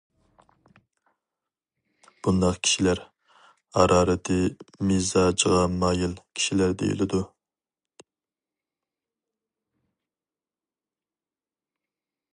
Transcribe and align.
بۇنداق 2.27 2.55
كىشىلەر 2.67 3.01
«ھارارىتى 3.79 4.39
مىزاجغا 4.93 5.61
مايىل» 5.83 6.17
كىشىلەر 6.41 6.75
دېيىلىدۇ. 6.83 7.21